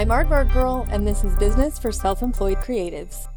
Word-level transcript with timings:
I'm 0.00 0.08
Aardvark 0.08 0.50
Girl, 0.50 0.86
and 0.90 1.06
this 1.06 1.24
is 1.24 1.36
Business 1.36 1.78
for 1.78 1.92
Self 1.92 2.22
Employed 2.22 2.56
Creatives. 2.56 3.28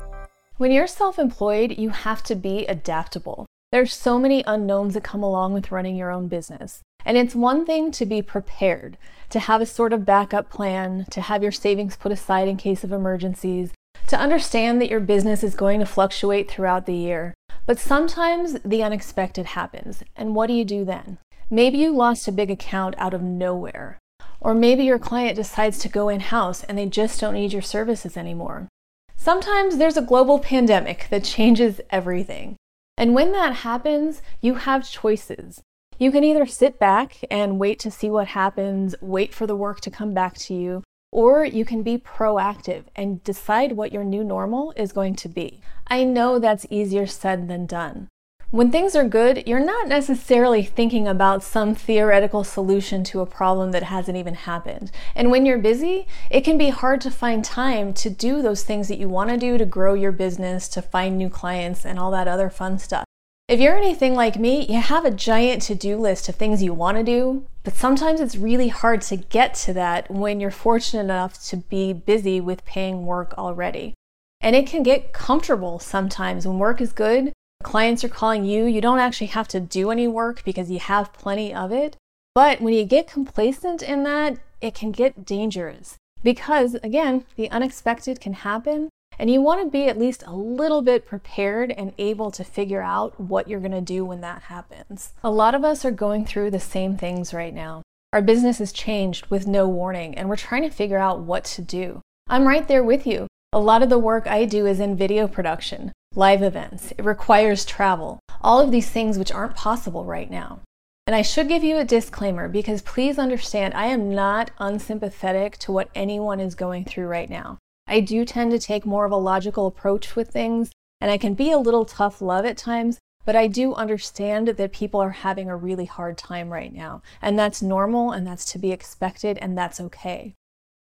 When 0.56 0.72
you're 0.72 0.88
self 0.88 1.20
employed, 1.20 1.78
you 1.78 1.90
have 1.90 2.24
to 2.24 2.36
be 2.36 2.66
adaptable. 2.68 3.46
There's 3.74 3.94
so 3.94 4.18
many 4.18 4.46
unknowns 4.48 4.94
that 4.94 5.04
come 5.04 5.24
along 5.24 5.52
with 5.52 5.74
running 5.74 5.98
your 5.98 6.10
own 6.10 6.30
business. 6.30 6.80
And 7.04 7.18
it's 7.18 7.36
one 7.36 7.66
thing 7.66 7.92
to 7.92 8.06
be 8.06 8.22
prepared, 8.22 8.98
to 9.32 9.40
have 9.42 9.60
a 9.60 9.66
sort 9.66 9.92
of 9.92 10.06
backup 10.06 10.50
plan, 10.50 11.06
to 11.12 11.20
have 11.20 11.44
your 11.44 11.52
savings 11.52 11.98
put 11.98 12.14
aside 12.14 12.48
in 12.48 12.56
case 12.56 12.86
of 12.86 12.94
emergencies, 12.94 13.74
to 14.08 14.18
understand 14.18 14.80
that 14.80 14.90
your 14.90 15.02
business 15.02 15.44
is 15.44 15.56
going 15.56 15.82
to 15.82 15.86
fluctuate 15.86 16.50
throughout 16.50 16.86
the 16.86 16.96
year. 16.96 17.34
But 17.66 17.78
sometimes 17.78 18.58
the 18.64 18.84
unexpected 18.84 19.48
happens, 19.48 20.02
and 20.16 20.34
what 20.34 20.48
do 20.48 20.54
you 20.54 20.64
do 20.64 20.86
then? 20.86 21.18
Maybe 21.50 21.80
you 21.80 21.94
lost 21.94 22.30
a 22.30 22.32
big 22.32 22.50
account 22.50 22.96
out 22.98 23.14
of 23.14 23.22
nowhere. 23.22 24.00
Or 24.44 24.54
maybe 24.54 24.84
your 24.84 25.00
client 25.00 25.38
decides 25.38 25.80
to 25.80 25.90
go 25.90 26.10
in 26.10 26.20
house 26.20 26.64
and 26.66 26.78
they 26.78 26.86
just 26.86 27.20
don't 27.20 27.34
need 27.34 27.54
your 27.54 27.62
services 27.62 28.18
anymore. 28.18 28.68
Sometimes 29.16 29.78
there's 29.78 29.96
a 29.96 30.02
global 30.02 30.38
pandemic 30.38 31.08
that 31.10 31.24
changes 31.24 31.80
everything. 31.90 32.58
And 32.98 33.16
when 33.16 33.32
that 33.32 33.56
happens, 33.56 34.22
you 34.42 34.56
have 34.56 34.90
choices. 34.90 35.62
You 35.98 36.12
can 36.12 36.26
either 36.26 36.46
sit 36.46 36.78
back 36.78 37.24
and 37.32 37.60
wait 37.60 37.80
to 37.80 37.92
see 37.92 38.10
what 38.10 38.28
happens, 38.28 38.96
wait 39.00 39.34
for 39.34 39.48
the 39.48 39.56
work 39.56 39.80
to 39.82 39.92
come 39.92 40.14
back 40.14 40.36
to 40.40 40.54
you, 40.54 40.84
or 41.12 41.46
you 41.46 41.64
can 41.64 41.82
be 41.82 41.98
proactive 41.98 42.84
and 42.96 43.24
decide 43.24 43.74
what 43.74 43.94
your 43.94 44.04
new 44.04 44.24
normal 44.24 44.74
is 44.76 44.92
going 44.92 45.16
to 45.16 45.30
be. 45.30 45.62
I 45.88 46.04
know 46.04 46.38
that's 46.38 46.66
easier 46.70 47.08
said 47.08 47.48
than 47.48 47.66
done. 47.66 48.10
When 48.54 48.70
things 48.70 48.96
are 48.96 49.04
good, 49.04 49.48
you're 49.48 49.60
not 49.60 49.88
necessarily 49.88 50.62
thinking 50.62 51.08
about 51.08 51.42
some 51.42 51.74
theoretical 51.74 52.44
solution 52.44 53.04
to 53.06 53.22
a 53.22 53.26
problem 53.26 53.72
that 53.72 53.82
hasn't 53.82 54.16
even 54.16 54.36
happened. 54.36 54.92
And 55.16 55.32
when 55.32 55.44
you're 55.44 55.58
busy, 55.58 56.06
it 56.30 56.42
can 56.42 56.56
be 56.56 56.70
hard 56.70 57.02
to 57.02 57.10
find 57.10 57.44
time 57.44 57.96
to 57.96 58.12
do 58.12 58.44
those 58.44 58.62
things 58.62 58.90
that 58.90 59.00
you 59.00 59.10
want 59.10 59.32
to 59.32 59.38
do 59.38 59.58
to 59.58 59.66
grow 59.66 59.96
your 59.96 60.12
business, 60.12 60.68
to 60.68 60.84
find 60.84 61.18
new 61.18 61.32
clients, 61.32 61.84
and 61.84 61.98
all 61.98 62.12
that 62.12 62.28
other 62.28 62.52
fun 62.52 62.78
stuff. 62.78 63.06
If 63.48 63.60
you're 63.60 63.76
anything 63.76 64.14
like 64.14 64.38
me, 64.38 64.68
you 64.68 64.80
have 64.80 65.04
a 65.04 65.10
giant 65.10 65.64
to 65.64 65.74
do 65.74 65.98
list 65.98 66.30
of 66.30 66.36
things 66.36 66.62
you 66.62 66.76
want 66.76 66.98
to 66.98 67.04
do, 67.04 67.48
but 67.64 67.74
sometimes 67.74 68.22
it's 68.22 68.36
really 68.36 68.68
hard 68.68 69.02
to 69.02 69.18
get 69.18 69.56
to 69.66 69.74
that 69.74 70.12
when 70.12 70.40
you're 70.40 70.52
fortunate 70.52 71.02
enough 71.02 71.44
to 71.46 71.58
be 71.58 71.92
busy 71.92 72.40
with 72.40 72.66
paying 72.66 73.08
work 73.08 73.34
already. 73.36 73.96
And 74.42 74.56
it 74.56 74.68
can 74.68 74.84
get 74.84 75.12
comfortable 75.12 75.80
sometimes 75.80 76.46
when 76.46 76.60
work 76.60 76.82
is 76.82 76.94
good. 76.94 77.34
Clients 77.64 78.04
are 78.04 78.10
calling 78.10 78.46
you, 78.46 78.66
you 78.66 78.82
don't 78.82 79.00
actually 79.00 79.28
have 79.28 79.48
to 79.48 79.60
do 79.60 79.90
any 79.90 80.08
work 80.08 80.44
because 80.44 80.70
you 80.70 80.80
have 80.80 81.14
plenty 81.14 81.54
of 81.54 81.72
it. 81.72 81.98
But 82.36 82.62
when 82.62 82.74
you 82.74 82.84
get 82.84 83.08
complacent 83.08 83.82
in 83.82 84.04
that, 84.04 84.38
it 84.62 84.76
can 84.76 84.92
get 84.92 85.26
dangerous 85.26 85.96
because, 86.24 86.76
again, 86.76 87.26
the 87.36 87.50
unexpected 87.52 88.20
can 88.20 88.34
happen 88.34 88.90
and 89.20 89.30
you 89.30 89.42
want 89.42 89.64
to 89.64 89.70
be 89.70 89.88
at 89.88 89.98
least 89.98 90.24
a 90.26 90.36
little 90.36 90.82
bit 90.82 91.06
prepared 91.06 91.72
and 91.72 91.94
able 91.98 92.32
to 92.32 92.44
figure 92.44 92.82
out 92.82 93.20
what 93.20 93.48
you're 93.48 93.60
going 93.60 93.72
to 93.72 93.82
do 93.82 94.04
when 94.04 94.22
that 94.22 94.44
happens. 94.44 95.14
A 95.24 95.32
lot 95.32 95.56
of 95.56 95.64
us 95.64 95.86
are 95.86 95.92
going 95.92 96.26
through 96.26 96.52
the 96.52 96.60
same 96.60 96.98
things 96.98 97.34
right 97.34 97.54
now. 97.54 97.84
Our 98.12 98.22
business 98.22 98.60
has 98.60 98.72
changed 98.72 99.28
with 99.28 99.48
no 99.48 99.68
warning, 99.68 100.16
and 100.16 100.30
we're 100.30 100.36
trying 100.36 100.64
to 100.64 100.70
figure 100.70 100.98
out 100.98 101.20
what 101.20 101.44
to 101.46 101.62
do. 101.62 102.02
I'm 102.28 102.48
right 102.48 102.68
there 102.68 102.84
with 102.84 103.08
you. 103.08 103.28
A 103.52 103.60
lot 103.60 103.84
of 103.84 103.90
the 103.90 104.00
work 104.00 104.28
I 104.28 104.46
do 104.46 104.66
is 104.66 104.80
in 104.80 104.96
video 104.96 105.28
production, 105.28 105.92
live 106.16 106.42
events. 106.42 106.92
It 106.98 107.04
requires 107.04 107.66
travel, 107.66 108.20
all 108.42 108.60
of 108.60 108.72
these 108.72 108.90
things 108.90 109.18
which 109.18 109.32
aren't 109.32 109.56
possible 109.56 110.06
right 110.06 110.30
now. 110.30 110.60
And 111.06 111.16
I 111.16 111.22
should 111.22 111.50
give 111.50 111.64
you 111.64 111.78
a 111.78 111.84
disclaimer 111.84 112.48
because 112.48 112.82
please 112.82 113.20
understand 113.20 113.74
I 113.74 113.88
am 113.88 114.14
not 114.14 114.52
unsympathetic 114.60 115.58
to 115.60 115.72
what 115.72 115.90
anyone 115.94 116.40
is 116.40 116.56
going 116.56 116.86
through 116.86 117.08
right 117.08 117.30
now. 117.30 117.58
I 117.88 118.00
do 118.00 118.24
tend 118.24 118.52
to 118.52 118.60
take 118.60 118.86
more 118.86 119.06
of 119.06 119.12
a 119.12 119.18
logical 119.18 119.68
approach 119.68 120.16
with 120.16 120.30
things, 120.30 120.72
and 121.02 121.12
I 121.12 121.18
can 121.18 121.34
be 121.34 121.52
a 121.52 121.58
little 121.58 121.84
tough 121.84 122.22
love 122.22 122.46
at 122.46 122.58
times, 122.58 123.00
but 123.26 123.36
I 123.36 123.48
do 123.48 123.74
understand 123.74 124.48
that 124.48 124.72
people 124.72 125.02
are 125.02 125.10
having 125.10 125.50
a 125.50 125.58
really 125.58 125.86
hard 125.86 126.18
time 126.18 126.50
right 126.50 126.74
now. 126.74 127.02
And 127.22 127.38
that's 127.38 127.62
normal 127.62 128.12
and 128.12 128.26
that's 128.26 128.50
to 128.54 128.60
be 128.60 128.72
expected, 128.72 129.38
and 129.40 129.58
that's 129.58 129.82
okay. 129.82 130.36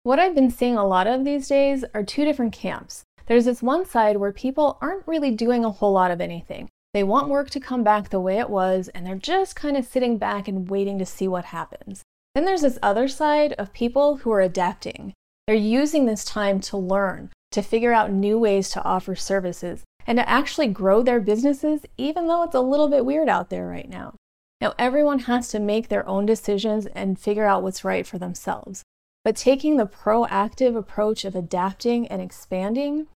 What 0.03 0.19
I've 0.19 0.35
been 0.35 0.51
seeing 0.51 0.77
a 0.77 0.85
lot 0.85 1.07
of 1.07 1.25
these 1.25 1.47
days 1.47 1.83
are 1.93 2.03
two 2.03 2.25
different 2.25 2.53
camps. 2.53 3.03
There's 3.31 3.45
this 3.45 3.63
one 3.63 3.85
side 3.85 4.17
where 4.17 4.33
people 4.33 4.77
aren't 4.81 5.07
really 5.07 5.31
doing 5.31 5.63
a 5.63 5.71
whole 5.71 5.93
lot 5.93 6.11
of 6.11 6.19
anything. 6.19 6.67
They 6.93 7.01
want 7.01 7.29
work 7.29 7.49
to 7.51 7.61
come 7.61 7.81
back 7.81 8.09
the 8.09 8.19
way 8.19 8.39
it 8.39 8.49
was, 8.49 8.89
and 8.89 9.05
they're 9.05 9.15
just 9.15 9.55
kind 9.55 9.77
of 9.77 9.85
sitting 9.85 10.17
back 10.17 10.49
and 10.49 10.69
waiting 10.69 10.99
to 10.99 11.05
see 11.05 11.29
what 11.29 11.45
happens. 11.45 12.01
Then 12.35 12.43
there's 12.43 12.63
this 12.63 12.77
other 12.83 13.07
side 13.07 13.53
of 13.53 13.71
people 13.71 14.17
who 14.17 14.33
are 14.33 14.41
adapting. 14.41 15.13
They're 15.47 15.55
using 15.55 16.05
this 16.05 16.25
time 16.25 16.59
to 16.59 16.75
learn, 16.75 17.29
to 17.53 17.61
figure 17.61 17.93
out 17.93 18.11
new 18.11 18.37
ways 18.37 18.69
to 18.71 18.83
offer 18.83 19.15
services, 19.15 19.85
and 20.05 20.17
to 20.17 20.27
actually 20.27 20.67
grow 20.67 21.01
their 21.01 21.21
businesses, 21.21 21.85
even 21.97 22.27
though 22.27 22.43
it's 22.43 22.53
a 22.53 22.59
little 22.59 22.89
bit 22.89 23.05
weird 23.05 23.29
out 23.29 23.49
there 23.49 23.65
right 23.65 23.87
now. 23.87 24.15
Now, 24.59 24.73
everyone 24.77 25.19
has 25.19 25.47
to 25.51 25.59
make 25.61 25.87
their 25.87 26.05
own 26.05 26.25
decisions 26.25 26.85
and 26.87 27.17
figure 27.17 27.45
out 27.45 27.63
what's 27.63 27.85
right 27.85 28.05
for 28.05 28.17
themselves. 28.17 28.83
But 29.23 29.37
taking 29.37 29.77
the 29.77 29.87
proactive 29.87 30.75
approach 30.75 31.23
of 31.23 31.33
adapting 31.33 32.09
and 32.09 32.21
expanding 32.21 33.07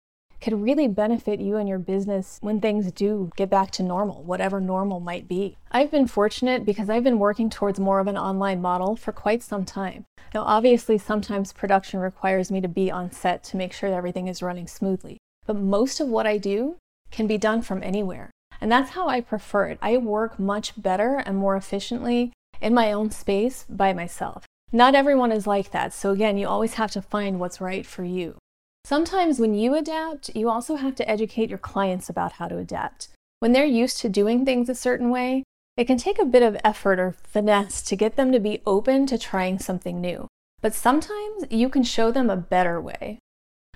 could 0.45 0.61
really 0.61 0.88
benefit 0.88 1.39
you 1.39 1.57
and 1.57 1.67
your 1.67 1.79
business 1.79 2.38
when 2.39 2.61
things 2.61 2.91
do 2.91 3.31
get 3.35 3.50
back 3.50 3.72
to 3.72 3.81
normal, 3.81 4.22
whatever 4.22 4.61
normal 4.61 5.00
might 5.00 5.28
be. 5.28 5.57
I've 5.72 5.89
been 5.89 6.06
fortunate 6.06 6.63
because 6.63 6.88
I've 6.88 7.03
been 7.03 7.17
working 7.17 7.50
towards 7.50 7.79
more 7.79 8.00
of 8.00 8.06
an 8.06 8.16
online 8.16 8.61
model 8.61 8.95
for 8.95 9.11
quite 9.11 9.41
some 9.41 9.66
time. 9.66 10.06
Now, 10.35 10.44
obviously, 10.44 11.00
sometimes 11.00 11.51
production 11.51 12.00
requires 12.00 12.51
me 12.51 12.61
to 12.61 12.67
be 12.67 12.91
on 12.91 13.11
set 13.11 13.44
to 13.45 13.57
make 13.57 13.73
sure 13.73 13.89
that 13.89 13.95
everything 13.95 14.28
is 14.28 14.44
running 14.44 14.67
smoothly, 14.67 15.17
but 15.47 15.56
most 15.56 16.00
of 16.00 16.09
what 16.09 16.28
I 16.28 16.38
do 16.38 16.75
can 17.09 17.25
be 17.25 17.39
done 17.39 17.63
from 17.63 17.81
anywhere. 17.81 18.29
And 18.62 18.72
that's 18.72 18.91
how 18.91 19.07
I 19.07 19.22
prefer 19.22 19.69
it. 19.69 19.79
I 19.81 19.97
work 19.97 20.38
much 20.38 20.79
better 20.79 21.23
and 21.25 21.38
more 21.38 21.56
efficiently 21.56 22.33
in 22.62 22.75
my 22.75 22.91
own 22.91 23.09
space 23.09 23.66
by 23.67 23.94
myself. 23.94 24.45
Not 24.72 24.94
everyone 24.94 25.31
is 25.31 25.47
like 25.47 25.72
that, 25.72 25.91
so 25.91 26.12
again, 26.12 26.38
you 26.38 26.47
always 26.47 26.75
have 26.75 26.91
to 26.91 27.01
find 27.01 27.39
what's 27.39 27.59
right 27.59 27.83
for 27.83 28.03
you. 28.03 28.38
Sometimes 28.85 29.40
when 29.40 29.56
you 29.56 29.73
adapt, 29.73 30.29
you 30.35 30.47
also 30.47 30.75
have 30.75 30.94
to 30.94 31.09
educate 31.09 31.50
your 31.50 31.57
clients 31.57 32.07
about 32.07 32.34
how 32.34 32.47
to 32.47 32.59
adapt. 32.59 33.07
When 33.40 33.51
they're 33.51 33.66
used 33.66 33.97
to 34.01 34.09
doing 34.09 34.46
things 34.46 34.69
a 34.69 34.75
certain 34.75 35.09
way, 35.09 35.44
it 35.75 35.85
can 35.85 35.97
take 35.97 36.19
a 36.19 36.25
bit 36.25 36.44
of 36.44 36.56
effort 36.63 37.00
or 37.00 37.16
finesse 37.24 37.81
to 37.81 37.95
get 37.95 38.16
them 38.16 38.31
to 38.31 38.40
be 38.40 38.62
open 38.63 39.07
to 39.07 39.18
trying 39.18 39.57
something 39.57 40.00
new. 40.00 40.28
But 40.62 40.75
sometimes 40.75 41.45
you 41.50 41.68
can 41.68 41.81
show 41.81 42.12
them 42.12 42.29
a 42.29 42.38
better 42.38 42.79
way. 42.79 43.18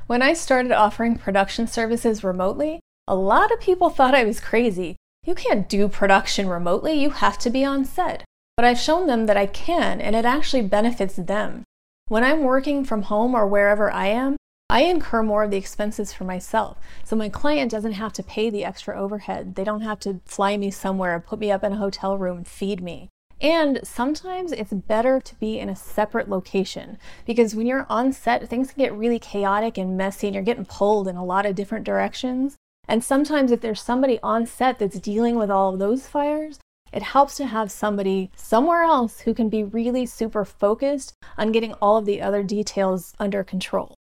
When 0.05 0.21
I 0.21 0.33
started 0.33 0.71
offering 0.71 1.17
production 1.17 1.65
services 1.65 2.23
remotely, 2.23 2.79
a 3.07 3.15
lot 3.15 3.51
of 3.51 3.59
people 3.59 3.89
thought 3.95 4.13
I 4.13 4.25
was 4.25 4.39
crazy. 4.39 4.95
You 5.25 5.33
can't 5.33 5.67
do 5.67 5.87
production 5.87 6.47
remotely, 6.47 6.93
you 6.93 7.09
have 7.09 7.39
to 7.39 7.49
be 7.49 7.65
on 7.65 7.83
set. 7.83 8.23
But 8.55 8.65
I've 8.65 8.77
shown 8.77 9.07
them 9.07 9.25
that 9.25 9.37
I 9.37 9.47
can, 9.47 10.01
and 10.01 10.15
it 10.15 10.25
actually 10.25 10.61
benefits 10.61 11.15
them. 11.15 11.63
When 12.09 12.23
I'm 12.23 12.43
working 12.43 12.85
from 12.85 13.01
home 13.01 13.33
or 13.33 13.47
wherever 13.47 13.89
I 13.91 14.05
am, 14.07 14.35
I 14.71 14.83
incur 14.83 15.23
more 15.23 15.43
of 15.43 15.49
the 15.49 15.57
expenses 15.57 16.13
for 16.13 16.25
myself. 16.25 16.77
So 17.03 17.15
my 17.15 17.27
client 17.27 17.71
doesn't 17.71 17.93
have 17.93 18.13
to 18.13 18.23
pay 18.23 18.51
the 18.51 18.63
extra 18.63 18.99
overhead. 18.99 19.55
They 19.55 19.63
don't 19.63 19.81
have 19.81 19.99
to 20.01 20.21
fly 20.25 20.57
me 20.57 20.69
somewhere, 20.69 21.19
put 21.19 21.39
me 21.39 21.51
up 21.51 21.63
in 21.63 21.73
a 21.73 21.77
hotel 21.77 22.19
room, 22.19 22.43
feed 22.43 22.79
me. 22.79 23.09
And 23.41 23.79
sometimes 23.83 24.51
it's 24.51 24.71
better 24.71 25.19
to 25.21 25.35
be 25.39 25.57
in 25.57 25.69
a 25.69 25.75
separate 25.75 26.29
location 26.29 26.99
because 27.25 27.55
when 27.55 27.65
you're 27.65 27.87
on 27.89 28.13
set, 28.13 28.47
things 28.47 28.71
can 28.71 28.83
get 28.83 28.93
really 28.93 29.17
chaotic 29.17 29.77
and 29.79 29.97
messy 29.97 30.27
and 30.27 30.35
you're 30.35 30.43
getting 30.43 30.65
pulled 30.65 31.07
in 31.07 31.15
a 31.15 31.25
lot 31.25 31.47
of 31.47 31.55
different 31.55 31.85
directions. 31.85 32.55
And 32.87 33.03
sometimes, 33.03 33.51
if 33.51 33.61
there's 33.61 33.81
somebody 33.81 34.19
on 34.21 34.45
set 34.45 34.77
that's 34.77 34.99
dealing 34.99 35.35
with 35.35 35.49
all 35.49 35.73
of 35.73 35.79
those 35.79 36.07
fires, 36.07 36.59
it 36.91 37.03
helps 37.03 37.37
to 37.37 37.45
have 37.45 37.71
somebody 37.71 38.29
somewhere 38.35 38.83
else 38.83 39.21
who 39.21 39.33
can 39.33 39.47
be 39.47 39.63
really 39.63 40.05
super 40.05 40.43
focused 40.43 41.13
on 41.37 41.51
getting 41.51 41.73
all 41.75 41.97
of 41.97 42.05
the 42.05 42.21
other 42.21 42.43
details 42.43 43.13
under 43.19 43.43
control. 43.43 43.95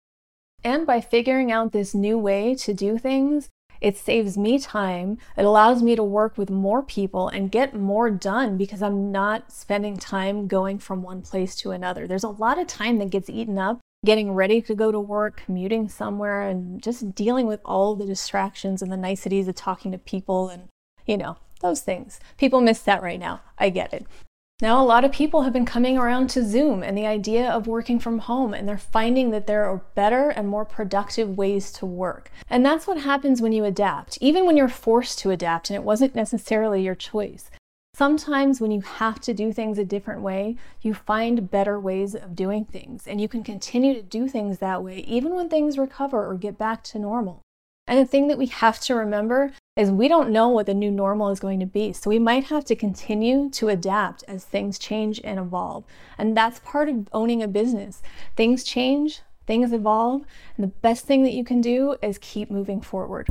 And 0.65 0.87
by 0.87 0.99
figuring 0.99 1.51
out 1.51 1.71
this 1.73 1.93
new 1.93 2.17
way 2.17 2.55
to 2.55 2.73
do 2.73 2.97
things, 2.97 3.49
it 3.81 3.97
saves 3.97 4.35
me 4.35 4.57
time. 4.57 5.19
It 5.37 5.45
allows 5.45 5.83
me 5.83 5.95
to 5.95 6.03
work 6.03 6.39
with 6.39 6.49
more 6.49 6.81
people 6.81 7.27
and 7.27 7.51
get 7.51 7.75
more 7.75 8.09
done 8.09 8.57
because 8.57 8.81
I'm 8.81 9.11
not 9.11 9.51
spending 9.51 9.95
time 9.95 10.47
going 10.47 10.79
from 10.79 11.03
one 11.03 11.21
place 11.21 11.55
to 11.57 11.69
another. 11.69 12.07
There's 12.07 12.23
a 12.23 12.29
lot 12.29 12.57
of 12.57 12.65
time 12.65 12.97
that 12.97 13.11
gets 13.11 13.29
eaten 13.29 13.59
up 13.59 13.79
getting 14.03 14.33
ready 14.33 14.59
to 14.61 14.73
go 14.73 14.91
to 14.91 14.99
work, 14.99 15.41
commuting 15.45 15.87
somewhere, 15.87 16.41
and 16.41 16.81
just 16.81 17.13
dealing 17.13 17.45
with 17.45 17.59
all 17.63 17.95
the 17.95 18.05
distractions 18.05 18.81
and 18.81 18.91
the 18.91 18.97
niceties 18.97 19.47
of 19.47 19.55
talking 19.55 19.91
to 19.91 19.97
people 19.99 20.49
and, 20.49 20.67
you 21.05 21.17
know, 21.17 21.37
those 21.61 21.81
things. 21.81 22.19
People 22.37 22.61
miss 22.61 22.79
that 22.81 23.03
right 23.03 23.19
now. 23.19 23.41
I 23.57 23.69
get 23.69 23.93
it. 23.93 24.05
Now, 24.61 24.81
a 24.81 24.85
lot 24.85 25.03
of 25.03 25.11
people 25.11 25.41
have 25.41 25.51
been 25.51 25.65
coming 25.65 25.97
around 25.97 26.29
to 26.29 26.45
Zoom 26.45 26.81
and 26.81 26.97
the 26.97 27.05
idea 27.05 27.51
of 27.51 27.67
working 27.67 27.99
from 27.99 28.19
home, 28.19 28.53
and 28.53 28.65
they're 28.65 28.77
finding 28.77 29.31
that 29.31 29.47
there 29.47 29.65
are 29.65 29.83
better 29.95 30.29
and 30.29 30.47
more 30.47 30.63
productive 30.63 31.37
ways 31.37 31.73
to 31.73 31.85
work. 31.85 32.31
And 32.49 32.65
that's 32.65 32.87
what 32.87 33.01
happens 33.01 33.41
when 33.41 33.51
you 33.51 33.65
adapt, 33.65 34.17
even 34.21 34.45
when 34.45 34.55
you're 34.55 34.69
forced 34.69 35.19
to 35.19 35.31
adapt 35.31 35.69
and 35.69 35.75
it 35.75 35.83
wasn't 35.83 36.15
necessarily 36.15 36.81
your 36.81 36.95
choice. 36.95 37.51
Sometimes, 37.93 38.61
when 38.61 38.71
you 38.71 38.79
have 38.79 39.19
to 39.21 39.33
do 39.33 39.51
things 39.51 39.77
a 39.77 39.83
different 39.83 40.21
way, 40.21 40.55
you 40.81 40.93
find 40.93 41.51
better 41.51 41.77
ways 41.77 42.15
of 42.15 42.33
doing 42.33 42.63
things, 42.63 43.07
and 43.07 43.19
you 43.19 43.27
can 43.27 43.43
continue 43.43 43.93
to 43.93 44.01
do 44.01 44.29
things 44.29 44.59
that 44.59 44.81
way 44.81 44.99
even 44.99 45.35
when 45.35 45.49
things 45.49 45.77
recover 45.77 46.25
or 46.25 46.35
get 46.35 46.57
back 46.57 46.81
to 46.83 46.99
normal. 46.99 47.41
And 47.87 47.99
the 47.99 48.05
thing 48.05 48.29
that 48.29 48.39
we 48.39 48.47
have 48.47 48.79
to 48.81 48.95
remember 48.95 49.53
is 49.77 49.91
we 49.91 50.07
don't 50.07 50.31
know 50.31 50.49
what 50.49 50.65
the 50.65 50.73
new 50.73 50.89
normal 50.89 51.29
is 51.29 51.39
going 51.39 51.59
to 51.59 51.67
be. 51.67 51.93
So 51.93 52.09
we 52.09 52.17
might 52.17 52.45
have 52.45 52.65
to 52.65 52.75
continue 52.75 53.49
to 53.51 53.69
adapt 53.69 54.23
as 54.27 54.43
things 54.43 54.79
change 54.79 55.21
and 55.23 55.37
evolve. 55.37 55.83
And 56.17 56.35
that's 56.35 56.59
part 56.59 56.89
of 56.89 57.07
owning 57.13 57.43
a 57.43 57.47
business. 57.47 58.01
Things 58.35 58.63
change, 58.63 59.21
things 59.45 59.71
evolve, 59.71 60.23
and 60.57 60.63
the 60.63 60.73
best 60.81 61.05
thing 61.05 61.21
that 61.23 61.33
you 61.33 61.43
can 61.43 61.61
do 61.61 61.95
is 62.01 62.17
keep 62.17 62.49
moving 62.49 62.81
forward. 62.81 63.27